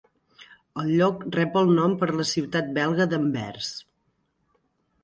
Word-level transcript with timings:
El 0.83 0.87
lloc 1.01 1.21
rep 1.35 1.59
el 1.61 1.69
nom 1.81 1.93
per 2.01 2.09
la 2.15 2.27
ciutat 2.31 2.73
belga 2.81 3.09
d'Anvers. 3.13 3.73